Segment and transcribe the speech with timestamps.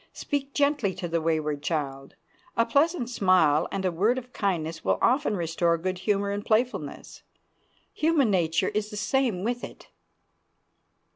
[0.13, 2.15] Speak gently to the wayward child.
[2.57, 7.21] A pleasant smile and a word of kindness will often restore good humor and playfulness.
[7.93, 9.89] Human nature is the same with it.